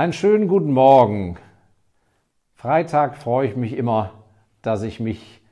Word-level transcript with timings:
Einen 0.00 0.14
schönen 0.14 0.48
guten 0.48 0.72
Morgen. 0.72 1.36
Freitag 2.54 3.18
freue 3.18 3.48
ich 3.48 3.54
mich 3.54 3.76
immer, 3.76 4.12
dass 4.62 4.82
ich 4.82 4.98
mich 4.98 5.42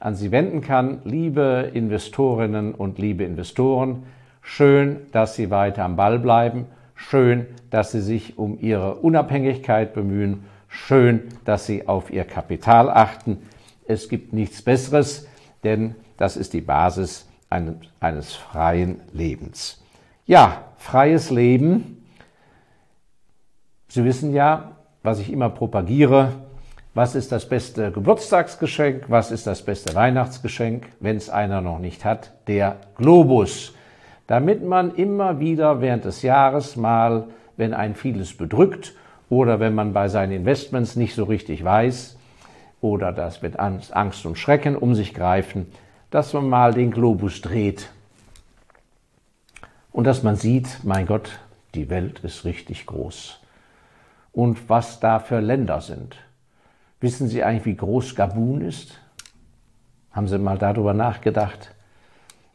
an 0.00 0.16
Sie 0.16 0.32
wenden 0.32 0.62
kann. 0.62 1.00
Liebe 1.04 1.70
Investorinnen 1.72 2.74
und 2.74 2.98
liebe 2.98 3.22
Investoren, 3.22 4.02
schön, 4.42 5.06
dass 5.12 5.36
Sie 5.36 5.50
weiter 5.50 5.84
am 5.84 5.94
Ball 5.94 6.18
bleiben. 6.18 6.66
Schön, 6.96 7.46
dass 7.70 7.92
Sie 7.92 8.00
sich 8.00 8.36
um 8.36 8.58
Ihre 8.58 8.96
Unabhängigkeit 8.96 9.94
bemühen. 9.94 10.42
Schön, 10.66 11.28
dass 11.44 11.66
Sie 11.66 11.86
auf 11.86 12.10
Ihr 12.10 12.24
Kapital 12.24 12.90
achten. 12.90 13.38
Es 13.86 14.08
gibt 14.08 14.32
nichts 14.32 14.60
Besseres, 14.60 15.28
denn 15.62 15.94
das 16.16 16.36
ist 16.36 16.52
die 16.52 16.62
Basis 16.62 17.28
eines, 17.48 17.76
eines 18.00 18.34
freien 18.34 19.02
Lebens. 19.12 19.80
Ja, 20.26 20.64
freies 20.78 21.30
Leben 21.30 21.97
Sie 23.90 24.04
wissen 24.04 24.34
ja, 24.34 24.72
was 25.02 25.18
ich 25.18 25.32
immer 25.32 25.48
propagiere, 25.48 26.32
was 26.92 27.14
ist 27.14 27.32
das 27.32 27.48
beste 27.48 27.90
Geburtstagsgeschenk, 27.90 29.04
was 29.08 29.30
ist 29.30 29.46
das 29.46 29.62
beste 29.62 29.94
Weihnachtsgeschenk, 29.94 30.86
wenn 31.00 31.16
es 31.16 31.30
einer 31.30 31.62
noch 31.62 31.78
nicht 31.78 32.04
hat, 32.04 32.32
der 32.48 32.76
Globus. 32.96 33.72
Damit 34.26 34.62
man 34.62 34.94
immer 34.94 35.40
wieder 35.40 35.80
während 35.80 36.04
des 36.04 36.20
Jahres 36.20 36.76
mal, 36.76 37.28
wenn 37.56 37.72
ein 37.72 37.94
vieles 37.94 38.36
bedrückt 38.36 38.94
oder 39.30 39.58
wenn 39.58 39.74
man 39.74 39.94
bei 39.94 40.08
seinen 40.08 40.32
Investments 40.32 40.94
nicht 40.94 41.14
so 41.14 41.24
richtig 41.24 41.64
weiß 41.64 42.18
oder 42.82 43.10
das 43.10 43.40
mit 43.40 43.58
Angst 43.58 44.26
und 44.26 44.36
Schrecken 44.36 44.76
um 44.76 44.94
sich 44.94 45.14
greifen, 45.14 45.66
dass 46.10 46.34
man 46.34 46.46
mal 46.46 46.74
den 46.74 46.90
Globus 46.90 47.40
dreht. 47.40 47.88
Und 49.92 50.04
dass 50.04 50.22
man 50.22 50.36
sieht, 50.36 50.80
mein 50.84 51.06
Gott, 51.06 51.38
die 51.74 51.88
Welt 51.88 52.20
ist 52.20 52.44
richtig 52.44 52.84
groß 52.84 53.40
und 54.32 54.68
was 54.68 55.00
da 55.00 55.18
für 55.18 55.40
Länder 55.40 55.80
sind. 55.80 56.16
Wissen 57.00 57.28
Sie 57.28 57.44
eigentlich, 57.44 57.64
wie 57.64 57.76
groß 57.76 58.14
Gabun 58.14 58.60
ist? 58.60 58.98
Haben 60.10 60.28
Sie 60.28 60.38
mal 60.38 60.58
darüber 60.58 60.94
nachgedacht? 60.94 61.74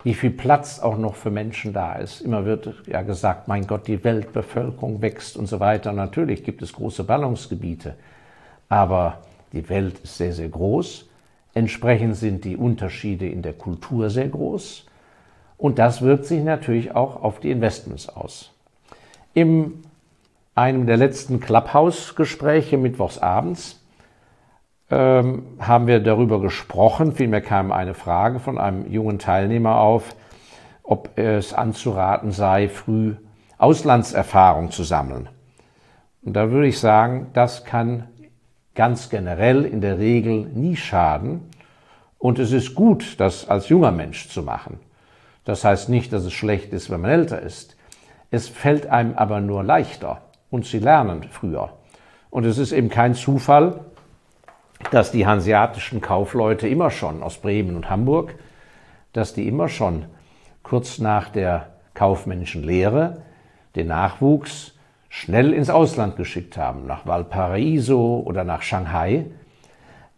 Wie 0.03 0.13
viel 0.13 0.31
Platz 0.31 0.79
auch 0.79 0.97
noch 0.97 1.15
für 1.15 1.31
Menschen 1.31 1.71
da 1.71 1.93
ist. 1.93 2.19
Immer 2.19 2.43
wird 2.43 2.73
ja 2.87 3.03
gesagt, 3.03 3.47
mein 3.47 3.65
Gott, 3.67 3.87
die 3.87 4.03
Weltbevölkerung 4.03 5.01
wächst 5.01 5.37
und 5.37 5.47
so 5.47 5.61
weiter. 5.61 5.93
Natürlich 5.93 6.43
gibt 6.43 6.61
es 6.61 6.73
große 6.73 7.05
Ballungsgebiete, 7.05 7.95
aber 8.67 9.21
die 9.53 9.69
Welt 9.69 9.99
ist 9.99 10.17
sehr, 10.17 10.33
sehr 10.33 10.49
groß. 10.49 11.09
Entsprechend 11.53 12.17
sind 12.17 12.43
die 12.43 12.57
Unterschiede 12.57 13.29
in 13.29 13.43
der 13.43 13.53
Kultur 13.53 14.09
sehr 14.09 14.27
groß. 14.27 14.85
Und 15.57 15.79
das 15.79 16.01
wirkt 16.01 16.25
sich 16.25 16.43
natürlich 16.43 16.93
auch 16.93 17.23
auf 17.23 17.39
die 17.39 17.51
Investments 17.51 18.09
aus. 18.09 18.51
Im 19.33 19.83
einem 20.55 20.85
der 20.85 20.97
letzten 20.97 21.39
Clubhouse-Gespräche 21.39 22.77
mittwochs 22.77 23.17
abends 23.17 23.83
ähm, 24.91 25.43
haben 25.59 25.87
wir 25.87 25.99
darüber 25.99 26.39
gesprochen. 26.39 27.13
Vielmehr 27.13 27.41
kam 27.41 27.71
eine 27.71 27.93
Frage 27.93 28.39
von 28.39 28.57
einem 28.57 28.91
jungen 28.91 29.19
Teilnehmer 29.19 29.77
auf, 29.77 30.15
ob 30.83 31.17
es 31.17 31.53
anzuraten 31.53 32.31
sei, 32.31 32.69
früh 32.69 33.15
Auslandserfahrung 33.57 34.71
zu 34.71 34.83
sammeln. 34.83 35.29
Und 36.23 36.33
da 36.33 36.51
würde 36.51 36.67
ich 36.67 36.79
sagen, 36.79 37.27
das 37.33 37.65
kann 37.65 38.07
ganz 38.75 39.09
generell 39.09 39.65
in 39.65 39.81
der 39.81 39.97
Regel 39.97 40.45
nie 40.53 40.75
schaden. 40.75 41.49
Und 42.19 42.39
es 42.39 42.51
ist 42.51 42.75
gut, 42.75 43.19
das 43.19 43.49
als 43.49 43.69
junger 43.69 43.91
Mensch 43.91 44.29
zu 44.29 44.43
machen. 44.43 44.79
Das 45.45 45.65
heißt 45.65 45.89
nicht, 45.89 46.13
dass 46.13 46.23
es 46.23 46.33
schlecht 46.33 46.71
ist, 46.71 46.89
wenn 46.89 47.01
man 47.01 47.11
älter 47.11 47.41
ist. 47.41 47.75
Es 48.31 48.47
fällt 48.47 48.87
einem 48.87 49.15
aber 49.15 49.41
nur 49.41 49.63
leichter 49.63 50.21
und 50.53 50.67
sie 50.67 50.77
lernen 50.77 51.23
früher. 51.31 51.73
Und 52.29 52.45
es 52.45 52.59
ist 52.59 52.73
eben 52.73 52.89
kein 52.89 53.15
Zufall, 53.15 53.85
dass 54.91 55.11
die 55.11 55.25
hanseatischen 55.25 55.99
Kaufleute 55.99 56.67
immer 56.67 56.91
schon 56.91 57.23
aus 57.23 57.39
Bremen 57.39 57.75
und 57.75 57.89
Hamburg, 57.89 58.35
dass 59.13 59.33
die 59.33 59.47
immer 59.47 59.67
schon 59.67 60.05
kurz 60.61 60.99
nach 60.99 61.29
der 61.29 61.69
kaufmännischen 61.95 62.63
Lehre 62.63 63.23
den 63.75 63.87
Nachwuchs 63.87 64.75
schnell 65.09 65.53
ins 65.53 65.71
Ausland 65.71 66.17
geschickt 66.17 66.55
haben, 66.55 66.85
nach 66.85 67.07
Valparaiso 67.07 68.21
oder 68.23 68.43
nach 68.43 68.61
Shanghai, 68.61 69.25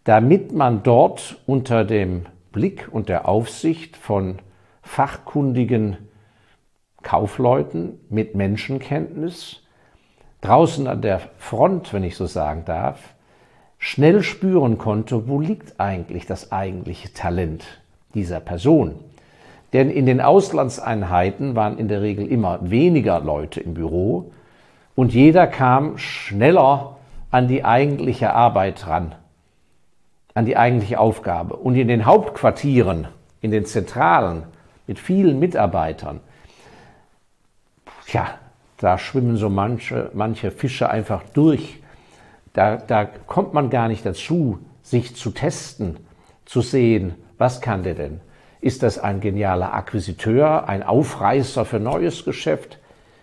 damit 0.04 0.52
man 0.52 0.82
dort 0.82 1.40
unter 1.46 1.82
dem 1.82 2.26
Blick 2.52 2.88
und 2.92 3.08
der 3.08 3.26
Aufsicht 3.26 3.96
von 3.96 4.40
fachkundigen 4.82 5.96
Kaufleuten 7.02 8.00
mit 8.10 8.34
Menschenkenntnis 8.34 9.62
draußen 10.40 10.86
an 10.86 11.02
der 11.02 11.20
Front, 11.38 11.92
wenn 11.92 12.04
ich 12.04 12.16
so 12.16 12.26
sagen 12.26 12.64
darf, 12.64 13.14
schnell 13.78 14.22
spüren 14.22 14.78
konnte, 14.78 15.28
wo 15.28 15.40
liegt 15.40 15.80
eigentlich 15.80 16.26
das 16.26 16.52
eigentliche 16.52 17.12
Talent 17.12 17.64
dieser 18.14 18.40
Person. 18.40 18.96
Denn 19.72 19.90
in 19.90 20.06
den 20.06 20.20
Auslandseinheiten 20.20 21.56
waren 21.56 21.78
in 21.78 21.88
der 21.88 22.00
Regel 22.00 22.26
immer 22.26 22.58
weniger 22.62 23.20
Leute 23.20 23.60
im 23.60 23.74
Büro 23.74 24.32
und 24.94 25.12
jeder 25.12 25.46
kam 25.46 25.98
schneller 25.98 26.96
an 27.30 27.48
die 27.48 27.64
eigentliche 27.64 28.32
Arbeit 28.32 28.86
ran, 28.86 29.14
an 30.34 30.46
die 30.46 30.56
eigentliche 30.56 30.98
Aufgabe. 30.98 31.56
Und 31.56 31.76
in 31.76 31.88
den 31.88 32.06
Hauptquartieren, 32.06 33.08
in 33.42 33.50
den 33.50 33.66
Zentralen 33.66 34.44
mit 34.86 34.98
vielen 34.98 35.38
Mitarbeitern, 35.38 36.20
ja, 38.06 38.38
da 38.78 38.98
schwimmen 38.98 39.36
so 39.36 39.48
manche, 39.48 40.10
manche 40.14 40.50
Fische 40.50 40.90
einfach 40.90 41.22
durch. 41.32 41.80
Da, 42.52 42.76
da 42.76 43.04
kommt 43.04 43.54
man 43.54 43.70
gar 43.70 43.88
nicht 43.88 44.04
dazu, 44.04 44.58
sich 44.82 45.16
zu 45.16 45.30
testen, 45.30 45.96
zu 46.44 46.60
sehen, 46.60 47.14
was 47.38 47.60
kann 47.60 47.82
der 47.82 47.94
denn? 47.94 48.20
Ist 48.60 48.82
das 48.82 48.98
ein 48.98 49.20
genialer 49.20 49.74
Akquisiteur, 49.74 50.68
ein 50.68 50.82
Aufreißer 50.82 51.64
für 51.64 51.78
neues 51.78 52.24
Geschäft? 52.24 52.78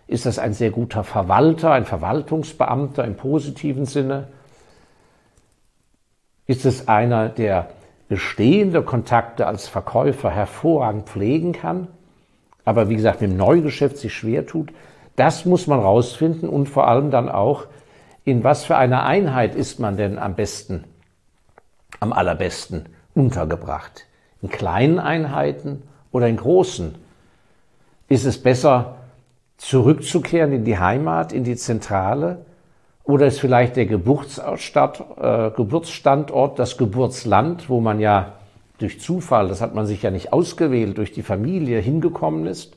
Ist 0.08 0.26
das 0.26 0.38
ein 0.38 0.54
sehr 0.54 0.70
guter 0.70 1.04
Verwalter, 1.04 1.72
ein 1.72 1.86
Verwaltungsbeamter 1.86 3.04
im 3.06 3.16
positiven 3.16 3.86
Sinne? 3.86 4.28
Ist 6.46 6.66
es 6.66 6.88
einer, 6.88 7.30
der 7.30 7.70
bestehende 8.10 8.84
Kontakte 8.84 9.48
als 9.48 9.68
Verkäufer 9.68 10.30
hervorragend 10.30 11.08
pflegen 11.08 11.54
kann, 11.54 11.88
aber 12.66 12.90
wie 12.90 12.96
gesagt, 12.96 13.22
mit 13.22 13.32
dem 13.32 13.38
Neugeschäft 13.38 13.98
sich 13.98 14.14
schwer 14.14 14.46
tut? 14.46 14.72
Das 15.16 15.46
muss 15.46 15.68
man 15.68 15.80
rausfinden 15.80 16.50
und 16.50 16.68
vor 16.68 16.88
allem 16.88 17.12
dann 17.12 17.30
auch, 17.30 17.66
in 18.26 18.44
was 18.44 18.64
für 18.66 18.78
einer 18.78 19.04
Einheit 19.04 19.54
ist 19.54 19.80
man 19.80 19.98
denn 19.98 20.18
am 20.18 20.36
besten, 20.36 20.86
am 22.00 22.14
allerbesten 22.14 22.88
untergebracht? 23.14 24.06
In 24.42 24.50
kleinen 24.50 25.00
Einheiten 25.00 25.84
oder 26.12 26.28
in 26.28 26.38
großen? 26.38 26.96
Ist 28.08 28.26
es 28.26 28.42
besser, 28.42 28.96
zurückzukehren 29.58 30.52
in 30.52 30.66
die 30.66 30.78
Heimat, 30.78 31.32
in 31.32 31.44
die 31.44 31.56
Zentrale? 31.56 32.46
Oder 33.04 33.28
ist 33.28 33.40
vielleicht 33.40 33.76
der 33.76 33.86
Geburtsstadt, 33.86 35.04
äh, 35.20 35.52
Geburtsstandort, 35.52 36.58
das 36.58 36.78
Geburtsland, 36.78 37.70
wo 37.70 37.82
man 37.82 38.00
ja 38.00 38.34
durch 38.78 39.00
Zufall, 39.02 39.50
das 39.50 39.62
hat 39.62 39.76
man 39.76 39.86
sich 39.86 40.02
ja 40.02 40.12
nicht 40.12 40.34
ausgewählt, 40.34 40.98
durch 40.98 41.12
die 41.12 41.22
Familie 41.22 41.80
hingekommen 41.80 42.48
ist? 42.48 42.76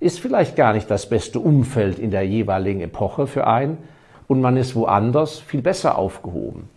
Ist 0.00 0.20
vielleicht 0.20 0.56
gar 0.56 0.72
nicht 0.72 0.90
das 0.90 1.08
beste 1.08 1.40
Umfeld 1.40 1.98
in 1.98 2.10
der 2.10 2.22
jeweiligen 2.22 2.80
Epoche 2.80 3.26
für 3.26 3.46
einen. 3.46 3.78
Und 4.26 4.40
man 4.40 4.56
ist 4.56 4.76
woanders 4.76 5.38
viel 5.38 5.62
besser 5.62 5.96
aufgehoben. 5.98 6.68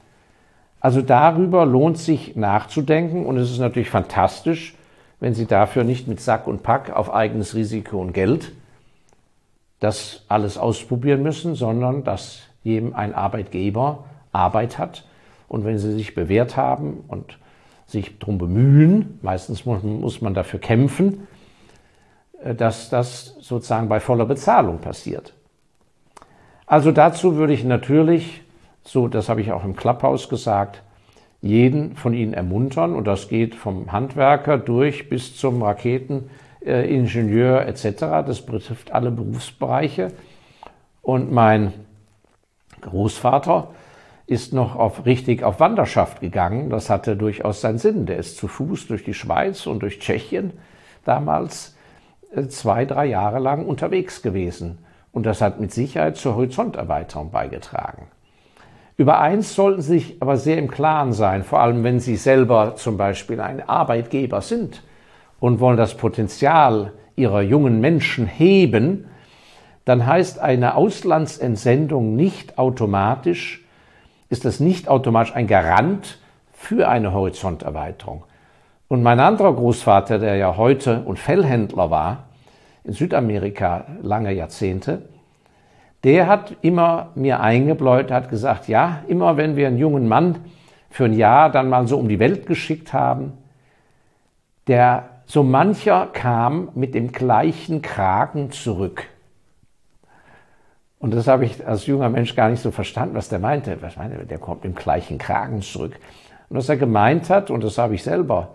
Also 0.79 1.01
darüber 1.01 1.65
lohnt 1.65 1.97
sich 1.97 2.35
nachzudenken. 2.35 3.25
Und 3.25 3.37
es 3.37 3.51
ist 3.51 3.59
natürlich 3.59 3.89
fantastisch, 3.89 4.75
wenn 5.19 5.33
Sie 5.33 5.45
dafür 5.45 5.83
nicht 5.83 6.07
mit 6.07 6.19
Sack 6.19 6.47
und 6.47 6.63
Pack 6.63 6.95
auf 6.95 7.13
eigenes 7.13 7.53
Risiko 7.53 7.99
und 7.99 8.13
Geld 8.13 8.53
das 9.79 10.23
alles 10.27 10.57
ausprobieren 10.57 11.23
müssen, 11.23 11.55
sondern 11.55 12.03
dass 12.03 12.41
jedem 12.63 12.95
ein 12.95 13.13
Arbeitgeber 13.15 14.05
Arbeit 14.31 14.77
hat. 14.77 15.05
Und 15.47 15.65
wenn 15.65 15.77
Sie 15.77 15.91
sich 15.93 16.15
bewährt 16.15 16.55
haben 16.55 17.03
und 17.07 17.37
sich 17.87 18.17
darum 18.19 18.37
bemühen, 18.37 19.19
meistens 19.21 19.65
muss 19.65 20.21
man 20.21 20.33
dafür 20.33 20.59
kämpfen, 20.59 21.27
dass 22.43 22.89
das 22.89 23.35
sozusagen 23.39 23.89
bei 23.89 23.99
voller 23.99 24.25
Bezahlung 24.25 24.79
passiert. 24.79 25.33
Also 26.65 26.91
dazu 26.91 27.35
würde 27.35 27.53
ich 27.53 27.63
natürlich, 27.63 28.41
so 28.83 29.07
das 29.07 29.29
habe 29.29 29.41
ich 29.41 29.51
auch 29.51 29.65
im 29.65 29.75
Clubhouse 29.75 30.29
gesagt, 30.29 30.81
jeden 31.41 31.95
von 31.95 32.13
Ihnen 32.13 32.33
ermuntern 32.33 32.95
und 32.95 33.07
das 33.07 33.27
geht 33.27 33.55
vom 33.55 33.91
Handwerker 33.91 34.57
durch 34.57 35.09
bis 35.09 35.35
zum 35.35 35.61
Raketeningenieur 35.63 37.67
etc. 37.67 37.99
Das 38.25 38.45
betrifft 38.45 38.91
alle 38.91 39.11
Berufsbereiche. 39.11 40.13
Und 41.01 41.31
mein 41.31 41.73
Großvater 42.81 43.69
ist 44.27 44.53
noch 44.53 44.75
auf, 44.75 45.05
richtig 45.05 45.43
auf 45.43 45.59
Wanderschaft 45.59 46.21
gegangen. 46.21 46.69
Das 46.69 46.89
hatte 46.89 47.17
durchaus 47.17 47.61
seinen 47.61 47.79
Sinn. 47.79 48.05
Der 48.05 48.17
ist 48.17 48.37
zu 48.37 48.47
Fuß 48.47 48.87
durch 48.87 49.03
die 49.03 49.15
Schweiz 49.15 49.65
und 49.65 49.81
durch 49.81 49.99
Tschechien 49.99 50.53
damals 51.03 51.75
zwei, 52.47 52.85
drei 52.85 53.05
Jahre 53.07 53.39
lang 53.39 53.65
unterwegs 53.65 54.21
gewesen 54.21 54.79
Und 55.11 55.25
das 55.25 55.41
hat 55.41 55.59
mit 55.59 55.73
Sicherheit 55.73 56.17
zur 56.17 56.35
Horizonterweiterung 56.35 57.31
beigetragen. 57.31 58.07
Über 58.97 59.19
eins 59.19 59.55
sollten 59.55 59.81
Sie 59.81 59.99
sich 59.99 60.21
aber 60.21 60.37
sehr 60.37 60.57
im 60.57 60.69
Klaren 60.69 61.11
sein, 61.11 61.43
vor 61.43 61.59
allem 61.59 61.83
wenn 61.83 61.99
Sie 61.99 62.15
selber 62.15 62.75
zum 62.75 62.97
Beispiel 62.97 63.41
ein 63.41 63.67
Arbeitgeber 63.67 64.41
sind 64.41 64.83
und 65.39 65.59
wollen 65.59 65.77
das 65.77 65.95
Potenzial 65.95 66.93
Ihrer 67.15 67.41
jungen 67.41 67.81
Menschen 67.81 68.25
heben, 68.25 69.05
dann 69.85 70.05
heißt 70.05 70.39
eine 70.39 70.75
Auslandsentsendung 70.75 72.15
nicht 72.15 72.57
automatisch, 72.57 73.65
ist 74.29 74.45
das 74.45 74.59
nicht 74.59 74.87
automatisch 74.87 75.35
ein 75.35 75.47
Garant 75.47 76.19
für 76.53 76.87
eine 76.87 77.11
Horizonterweiterung. 77.11 78.23
Und 78.91 79.03
mein 79.03 79.21
anderer 79.21 79.55
Großvater, 79.55 80.19
der 80.19 80.35
ja 80.35 80.57
heute 80.57 81.03
und 81.03 81.17
Fellhändler 81.17 81.89
war, 81.89 82.23
in 82.83 82.91
Südamerika 82.91 83.85
lange 84.01 84.33
Jahrzehnte, 84.33 85.03
der 86.03 86.27
hat 86.27 86.57
immer 86.61 87.11
mir 87.15 87.39
eingebläut, 87.39 88.11
hat 88.11 88.29
gesagt, 88.29 88.67
ja, 88.67 89.01
immer 89.07 89.37
wenn 89.37 89.55
wir 89.55 89.67
einen 89.67 89.77
jungen 89.77 90.09
Mann 90.09 90.39
für 90.89 91.05
ein 91.05 91.13
Jahr 91.13 91.49
dann 91.49 91.69
mal 91.69 91.87
so 91.87 91.97
um 91.97 92.09
die 92.09 92.19
Welt 92.19 92.47
geschickt 92.47 92.91
haben, 92.91 93.31
der 94.67 95.05
so 95.25 95.41
mancher 95.41 96.09
kam 96.11 96.67
mit 96.75 96.93
dem 96.93 97.13
gleichen 97.13 97.81
Kragen 97.81 98.51
zurück. 98.51 99.07
Und 100.99 101.13
das 101.13 101.27
habe 101.27 101.45
ich 101.45 101.65
als 101.65 101.85
junger 101.85 102.09
Mensch 102.09 102.35
gar 102.35 102.49
nicht 102.49 102.61
so 102.61 102.71
verstanden, 102.71 103.15
was 103.15 103.29
der 103.29 103.39
meinte. 103.39 103.81
Was 103.81 103.95
meinte 103.95 104.25
der 104.25 104.37
kommt 104.37 104.65
im 104.65 104.75
gleichen 104.75 105.17
Kragen 105.17 105.61
zurück. 105.61 105.97
Und 106.49 106.57
was 106.57 106.67
er 106.67 106.75
gemeint 106.75 107.29
hat, 107.29 107.49
und 107.49 107.63
das 107.63 107.77
habe 107.77 107.95
ich 107.95 108.03
selber, 108.03 108.49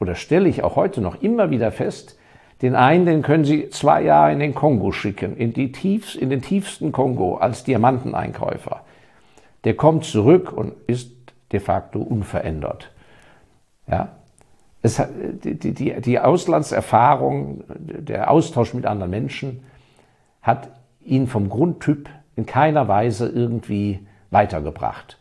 oder 0.00 0.14
stelle 0.14 0.48
ich 0.48 0.64
auch 0.64 0.76
heute 0.76 1.00
noch 1.00 1.22
immer 1.22 1.50
wieder 1.50 1.70
fest, 1.70 2.18
den 2.62 2.74
einen, 2.74 3.06
den 3.06 3.22
können 3.22 3.44
Sie 3.44 3.70
zwei 3.70 4.02
Jahre 4.02 4.32
in 4.32 4.38
den 4.38 4.54
Kongo 4.54 4.92
schicken, 4.92 5.36
in, 5.36 5.52
die 5.52 5.72
tiefst, 5.72 6.16
in 6.16 6.28
den 6.28 6.42
tiefsten 6.42 6.92
Kongo 6.92 7.36
als 7.36 7.64
Diamanteneinkäufer. 7.64 8.82
Der 9.64 9.74
kommt 9.76 10.04
zurück 10.04 10.52
und 10.52 10.74
ist 10.86 11.12
de 11.52 11.60
facto 11.60 12.00
unverändert. 12.00 12.90
Ja? 13.86 14.16
Es, 14.82 15.02
die, 15.44 15.56
die, 15.56 16.00
die 16.00 16.18
Auslandserfahrung, 16.18 17.64
der 17.68 18.30
Austausch 18.30 18.74
mit 18.74 18.86
anderen 18.86 19.10
Menschen 19.10 19.62
hat 20.42 20.70
ihn 21.04 21.26
vom 21.26 21.48
Grundtyp 21.50 22.08
in 22.36 22.46
keiner 22.46 22.88
Weise 22.88 23.28
irgendwie 23.28 24.06
weitergebracht. 24.30 25.18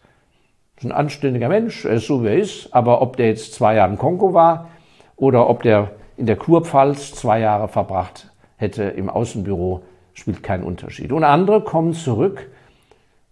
Ist 0.79 0.85
ein 0.85 0.91
anständiger 0.91 1.47
Mensch, 1.47 1.85
er 1.85 1.93
ist 1.93 2.07
so 2.07 2.23
wie 2.23 2.29
er 2.29 2.37
ist, 2.37 2.73
aber 2.73 3.01
ob 3.01 3.17
der 3.17 3.27
jetzt 3.27 3.53
zwei 3.53 3.75
Jahre 3.75 3.91
in 3.91 3.97
Kongo 3.97 4.33
war 4.33 4.69
oder 5.15 5.49
ob 5.49 5.61
der 5.61 5.91
in 6.17 6.25
der 6.25 6.35
Kurpfalz 6.35 7.13
zwei 7.13 7.39
Jahre 7.39 7.67
verbracht 7.67 8.31
hätte 8.57 8.83
im 8.83 9.09
Außenbüro, 9.09 9.83
spielt 10.13 10.43
keinen 10.43 10.63
Unterschied. 10.63 11.11
Und 11.11 11.23
andere 11.23 11.61
kommen 11.61 11.93
zurück, 11.93 12.49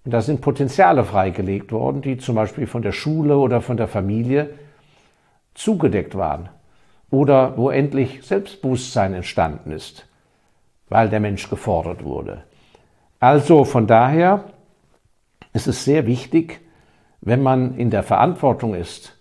und 0.06 0.14
da 0.14 0.22
sind 0.22 0.40
Potenziale 0.40 1.04
freigelegt 1.04 1.74
worden, 1.74 2.02
die 2.02 2.18
zum 2.18 2.36
Beispiel 2.36 2.68
von 2.68 2.82
der 2.82 2.94
Schule 2.94 3.38
oder 3.38 3.60
von 3.60 3.76
der 3.76 3.90
Familie 3.90 4.52
zugedeckt 5.54 6.16
waren. 6.16 6.48
Oder 7.10 7.58
wo 7.58 7.70
endlich 7.70 8.22
Selbstbewusstsein 8.24 9.14
entstanden 9.14 9.72
ist 9.72 10.08
weil 10.90 11.10
der 11.10 11.20
Mensch 11.20 11.50
gefordert 11.50 12.04
wurde. 12.04 12.44
Also 13.20 13.66
von 13.66 13.88
daher 13.88 14.46
ist 15.54 15.68
es 15.68 15.84
sehr 15.84 16.06
wichtig, 16.06 16.62
wenn 17.28 17.44
man 17.44 17.78
in 17.78 17.90
der 17.90 18.04
Verantwortung 18.04 18.74
ist, 18.74 19.18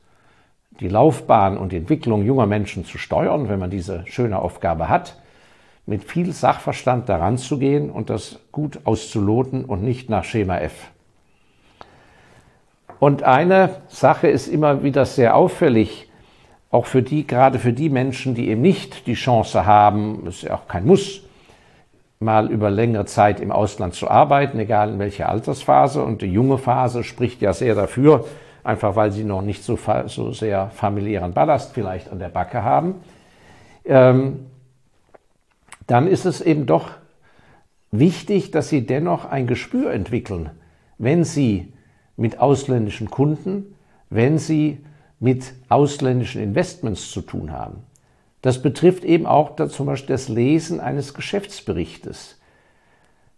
die 0.79 0.87
Laufbahn 0.87 1.59
und 1.59 1.73
die 1.73 1.77
Entwicklung 1.77 2.25
junger 2.25 2.47
Menschen 2.47 2.85
zu 2.85 2.99
steuern, 2.99 3.49
wenn 3.49 3.59
man 3.59 3.69
diese 3.69 4.05
schöne 4.07 4.39
Aufgabe 4.39 4.89
hat, 4.89 5.17
mit 5.87 6.05
viel 6.05 6.31
Sachverstand 6.31 7.09
daran 7.09 7.37
zu 7.37 7.59
gehen 7.59 7.91
und 7.91 8.09
das 8.09 8.39
gut 8.53 8.79
auszuloten 8.85 9.65
und 9.65 9.83
nicht 9.83 10.09
nach 10.09 10.23
Schema 10.23 10.59
F. 10.59 10.93
Und 13.01 13.25
eine 13.25 13.81
Sache 13.89 14.29
ist 14.29 14.47
immer 14.47 14.85
wieder 14.85 15.05
sehr 15.05 15.35
auffällig, 15.35 16.09
auch 16.71 16.87
für 16.87 17.03
die, 17.03 17.27
gerade 17.27 17.59
für 17.59 17.73
die 17.73 17.89
Menschen, 17.89 18.37
die 18.37 18.51
eben 18.51 18.63
nicht 18.63 19.09
die 19.09 19.15
Chance 19.15 19.67
haben, 19.67 20.29
ist 20.29 20.43
ja 20.43 20.55
auch 20.55 20.69
kein 20.69 20.87
Muss, 20.87 21.23
mal 22.19 22.51
über 22.51 22.71
längere 22.71 23.05
Zeit 23.05 23.41
im 23.41 23.53
Ausland 23.53 23.95
zu 23.95 24.09
arbeiten, 24.09 24.59
egal 24.59 24.91
in 24.91 24.99
welcher 24.99 25.29
Altersphase. 25.29 26.03
Und 26.03 26.23
die 26.23 26.33
junge 26.33 26.59
Phase 26.59 27.05
spricht 27.05 27.43
ja 27.43 27.53
sehr 27.53 27.75
dafür, 27.75 28.25
einfach 28.65 28.97
weil 28.97 29.13
sie 29.13 29.25
noch 29.25 29.43
nicht 29.43 29.63
so, 29.63 29.79
so 30.07 30.33
sehr 30.33 30.71
familiären 30.71 31.33
Ballast 31.33 31.73
vielleicht 31.73 32.11
an 32.11 32.19
der 32.19 32.29
Backe 32.29 32.63
haben. 32.63 32.97
Ähm, 33.85 34.47
dann 35.87 36.09
ist 36.09 36.25
es 36.25 36.41
eben 36.41 36.67
doch 36.67 36.91
wichtig, 37.93 38.51
dass 38.51 38.69
sie 38.69 38.87
dennoch 38.87 39.25
ein 39.25 39.47
Gespür 39.47 39.93
entwickeln, 39.93 40.51
wenn 40.99 41.25
sie 41.25 41.73
mit 42.17 42.41
ausländischen 42.41 43.11
Kunden, 43.11 43.77
wenn 44.11 44.39
sie 44.39 44.85
mit 45.21 45.55
ausländischen 45.69 46.43
Investments 46.43 47.11
zu 47.11 47.21
tun 47.21 47.53
haben. 47.53 47.83
Das 48.47 48.63
betrifft 48.63 49.03
eben 49.03 49.27
auch 49.27 49.57
zum 49.57 49.87
Beispiel 49.87 50.15
das 50.15 50.29
Lesen 50.29 50.79
eines 50.79 51.15
Geschäftsberichtes. 51.15 52.39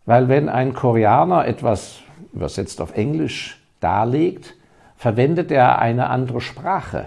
Weil 0.04 0.28
wenn 0.28 0.50
ein 0.50 0.74
Koreaner 0.74 1.46
etwas 1.46 2.00
übersetzt 2.34 2.82
auf 2.82 2.94
Englisch 2.94 3.58
darlegt, 3.80 4.54
verwendet 4.96 5.50
er 5.50 5.78
eine 5.78 6.10
andere 6.10 6.42
Sprache. 6.42 7.06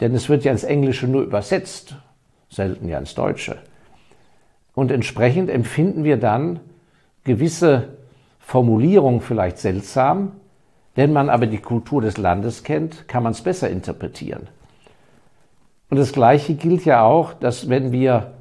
Denn 0.00 0.14
es 0.14 0.30
wird 0.30 0.44
ja 0.44 0.52
ins 0.52 0.64
Englische 0.64 1.06
nur 1.06 1.20
übersetzt, 1.20 1.96
selten 2.48 2.88
ja 2.88 2.98
ins 2.98 3.14
Deutsche. 3.14 3.58
Und 4.74 4.90
entsprechend 4.90 5.50
empfinden 5.50 6.04
wir 6.04 6.16
dann 6.16 6.58
gewisse 7.24 7.98
Formulierungen 8.38 9.20
vielleicht 9.20 9.58
seltsam, 9.58 10.32
wenn 10.94 11.12
man 11.12 11.28
aber 11.28 11.46
die 11.46 11.58
Kultur 11.58 12.00
des 12.00 12.16
Landes 12.16 12.64
kennt, 12.64 13.08
kann 13.08 13.24
man 13.24 13.32
es 13.32 13.42
besser 13.42 13.68
interpretieren. 13.68 14.48
Und 15.92 15.98
das 15.98 16.14
Gleiche 16.14 16.54
gilt 16.54 16.86
ja 16.86 17.02
auch, 17.02 17.34
dass 17.34 17.68
wenn 17.68 17.92
wir 17.92 18.32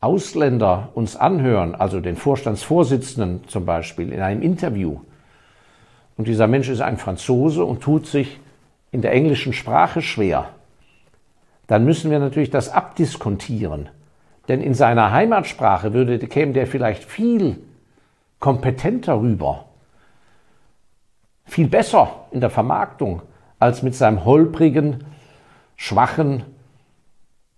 Ausländer 0.00 0.90
uns 0.94 1.16
anhören, 1.16 1.74
also 1.74 1.98
den 1.98 2.14
Vorstandsvorsitzenden 2.14 3.48
zum 3.48 3.66
Beispiel 3.66 4.12
in 4.12 4.20
einem 4.20 4.42
Interview, 4.42 5.00
und 6.16 6.28
dieser 6.28 6.46
Mensch 6.46 6.68
ist 6.68 6.82
ein 6.82 6.98
Franzose 6.98 7.64
und 7.64 7.80
tut 7.80 8.06
sich 8.06 8.38
in 8.92 9.02
der 9.02 9.12
englischen 9.12 9.52
Sprache 9.52 10.02
schwer, 10.02 10.50
dann 11.66 11.84
müssen 11.84 12.12
wir 12.12 12.20
natürlich 12.20 12.50
das 12.50 12.68
abdiskontieren. 12.68 13.88
Denn 14.46 14.60
in 14.60 14.74
seiner 14.74 15.10
Heimatsprache 15.10 15.94
würde, 15.94 16.16
käme 16.28 16.52
der 16.52 16.68
vielleicht 16.68 17.02
viel 17.02 17.58
kompetenter 18.38 19.20
rüber, 19.20 19.64
viel 21.44 21.66
besser 21.66 22.26
in 22.30 22.40
der 22.40 22.50
Vermarktung 22.50 23.22
als 23.58 23.82
mit 23.82 23.96
seinem 23.96 24.24
holprigen 24.24 25.02
schwachen, 25.76 26.44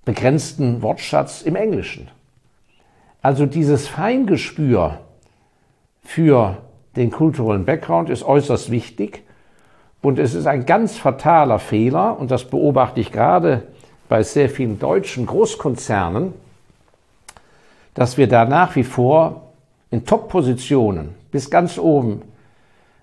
begrenzten 0.05 0.83
Wortschatz 0.83 1.43
im 1.43 1.57
Englischen. 1.57 2.11
Also 3.23 3.47
dieses 3.47 3.89
Feingespür 3.89 5.01
für 6.03 6.59
den 6.97 7.11
kulturellen 7.11 7.65
Background 7.65 8.11
ist 8.11 8.23
äußerst 8.23 8.71
wichtig 8.71 9.23
und 10.01 10.19
es 10.19 10.35
ist 10.35 10.47
ein 10.47 10.67
ganz 10.67 10.97
fataler 10.97 11.59
Fehler, 11.59 12.19
und 12.19 12.31
das 12.31 12.45
beobachte 12.45 13.01
ich 13.01 13.13
gerade 13.13 13.65
bei 14.09 14.23
sehr 14.23 14.49
vielen 14.49 14.79
deutschen 14.79 15.27
Großkonzernen, 15.27 16.33
dass 17.95 18.17
wir 18.17 18.29
da 18.29 18.45
nach 18.45 18.77
wie 18.77 18.85
vor 18.85 19.53
in 19.91 20.07
Top-Positionen 20.07 21.15
bis 21.31 21.51
ganz 21.51 21.79
oben 21.79 22.23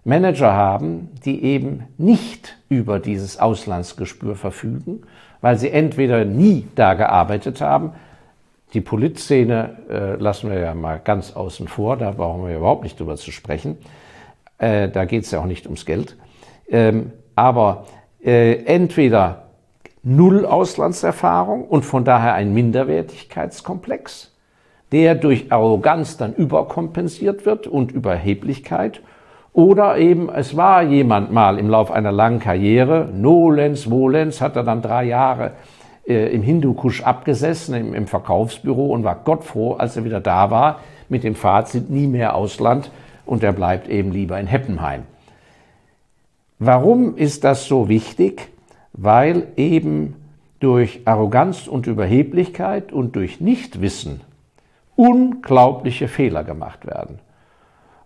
Manager 0.05 0.53
haben, 0.53 1.09
die 1.25 1.43
eben 1.43 1.87
nicht 1.97 2.57
über 2.69 2.99
dieses 2.99 3.39
Auslandsgespür 3.39 4.35
verfügen, 4.35 5.01
weil 5.41 5.57
sie 5.57 5.71
entweder 5.71 6.23
nie 6.23 6.67
da 6.75 6.93
gearbeitet 6.93 7.59
haben, 7.59 7.91
die 8.73 8.81
Politszene 8.81 9.77
äh, 9.89 10.15
lassen 10.15 10.51
wir 10.51 10.59
ja 10.59 10.75
mal 10.75 10.99
ganz 11.03 11.35
außen 11.35 11.67
vor, 11.67 11.97
da 11.97 12.11
brauchen 12.11 12.47
wir 12.47 12.55
überhaupt 12.55 12.83
nicht 12.83 12.99
drüber 12.99 13.15
zu 13.15 13.31
sprechen. 13.31 13.77
Äh, 14.57 14.89
da 14.89 15.05
geht 15.05 15.23
es 15.23 15.31
ja 15.31 15.39
auch 15.39 15.45
nicht 15.45 15.65
ums 15.65 15.85
Geld. 15.85 16.15
Ähm, 16.69 17.11
aber 17.35 17.85
äh, 18.23 18.63
entweder 18.65 19.45
null 20.03 20.45
Auslandserfahrung 20.45 21.65
und 21.67 21.83
von 21.83 22.05
daher 22.05 22.33
ein 22.35 22.53
Minderwertigkeitskomplex, 22.53 24.33
der 24.91 25.15
durch 25.15 25.51
Arroganz 25.51 26.17
dann 26.17 26.33
überkompensiert 26.35 27.45
wird 27.45 27.65
und 27.65 27.91
Überheblichkeit 27.91 29.01
oder 29.55 29.97
eben, 29.97 30.27
es 30.29 30.57
war 30.57 30.83
jemand 30.83 31.31
mal 31.31 31.57
im 31.57 31.69
Lauf 31.69 31.89
einer 31.89 32.11
langen 32.11 32.39
Karriere, 32.39 33.07
nolens, 33.13 33.89
volens, 33.89 34.41
hat 34.41 34.57
er 34.57 34.63
dann 34.63 34.81
drei 34.81 35.05
Jahre 35.05 35.51
äh, 36.05 36.27
im 36.35 36.41
Hindukusch 36.41 37.03
abgesessen, 37.03 37.73
im, 37.73 37.93
im 37.93 38.05
Verkaufsbüro 38.05 38.87
und 38.87 39.05
war 39.05 39.15
gottfroh, 39.15 39.75
als 39.75 39.95
er 39.95 40.03
wieder 40.03 40.19
da 40.19 40.51
war, 40.51 40.81
mit 41.07 41.23
dem 41.23 41.35
Fazit 41.35 41.89
nie 41.89 42.05
mehr 42.05 42.35
Ausland 42.35 42.91
und 43.25 43.43
er 43.43 43.53
bleibt 43.53 43.87
eben 43.87 44.11
lieber 44.11 44.37
in 44.37 44.47
Heppenheim. 44.47 45.03
Warum 46.59 47.15
ist 47.15 47.45
das 47.45 47.65
so 47.65 47.87
wichtig? 47.87 48.49
Weil 48.91 49.47
eben 49.55 50.15
durch 50.59 50.99
Arroganz 51.05 51.67
und 51.67 51.87
Überheblichkeit 51.87 52.91
und 52.91 53.15
durch 53.15 53.39
Nichtwissen 53.39 54.19
unglaubliche 54.97 56.09
Fehler 56.09 56.43
gemacht 56.43 56.85
werden. 56.85 57.19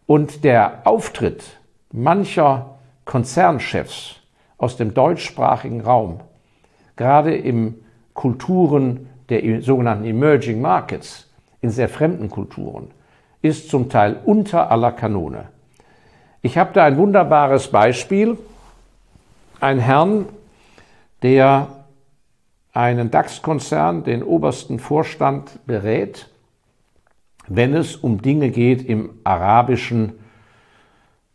Und 0.10 0.44
der 0.44 0.88
Auftritt 0.88 1.60
mancher 1.92 2.80
Konzernchefs 3.06 4.16
aus 4.58 4.75
dem 4.75 4.96
deutschsprachigen 4.96 5.82
Raum, 5.82 6.22
gerade 6.96 7.36
im 7.36 7.75
Kulturen 8.16 9.08
der 9.30 9.62
sogenannten 9.62 10.06
Emerging 10.06 10.62
Markets, 10.62 11.30
in 11.62 11.70
sehr 11.70 11.89
fremden 11.89 12.28
Kulturen, 12.28 12.89
ist 13.44 13.70
zum 13.70 13.88
Teil 13.88 14.20
unter 14.25 14.72
aller 14.72 14.94
Kanone. 14.94 15.50
Ich 16.42 16.58
habe 16.58 16.72
da 16.74 16.86
ein 16.86 16.98
wunderbares 16.98 17.68
Beispiel. 17.68 18.36
Ein 19.60 19.78
Herrn, 19.78 20.25
der 21.22 21.68
einen 22.74 23.12
DAX-Konzern, 23.12 24.06
den 24.06 24.24
obersten 24.24 24.80
Vorstand 24.80 25.60
berät, 25.68 26.32
wenn 27.50 27.74
es 27.74 27.96
um 27.96 28.22
Dinge 28.22 28.51
geht 28.51 28.84
im 28.84 29.12
arabischen 29.24 30.13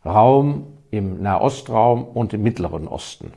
Raum, 0.05 0.67
im 0.91 1.21
Nahostraum 1.21 2.03
und 2.03 2.33
im 2.33 2.43
Mittleren 2.43 2.87
Osten. 2.87 3.33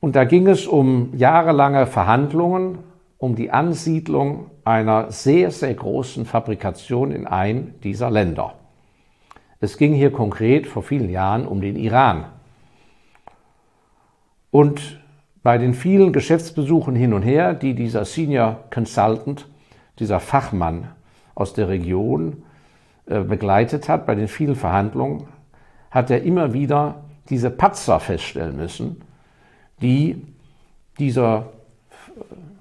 Und 0.00 0.16
da 0.16 0.24
ging 0.24 0.46
es 0.46 0.66
um 0.66 1.16
jahrelange 1.16 1.86
Verhandlungen 1.86 2.78
um 3.18 3.36
die 3.36 3.50
Ansiedlung 3.50 4.50
einer 4.64 5.12
sehr, 5.12 5.50
sehr 5.50 5.74
großen 5.74 6.24
Fabrikation 6.24 7.12
in 7.12 7.26
ein 7.26 7.74
dieser 7.84 8.10
Länder. 8.10 8.54
Es 9.60 9.76
ging 9.76 9.92
hier 9.92 10.10
konkret 10.10 10.66
vor 10.66 10.82
vielen 10.82 11.10
Jahren 11.10 11.46
um 11.46 11.60
den 11.60 11.76
Iran. 11.76 12.24
Und 14.50 15.00
bei 15.42 15.58
den 15.58 15.74
vielen 15.74 16.14
Geschäftsbesuchen 16.14 16.94
hin 16.96 17.12
und 17.12 17.22
her, 17.22 17.52
die 17.52 17.74
dieser 17.74 18.06
Senior 18.06 18.64
Consultant, 18.72 19.46
dieser 19.98 20.20
Fachmann 20.20 20.88
aus 21.34 21.52
der 21.52 21.68
Region 21.68 22.42
äh, 23.06 23.20
begleitet 23.20 23.88
hat, 23.88 24.06
bei 24.06 24.14
den 24.14 24.28
vielen 24.28 24.56
Verhandlungen, 24.56 25.26
hat 25.90 26.10
er 26.10 26.22
immer 26.22 26.52
wieder 26.52 27.02
diese 27.28 27.50
Patzer 27.50 28.00
feststellen 28.00 28.56
müssen, 28.56 29.02
die 29.82 30.22
dieser 30.98 31.46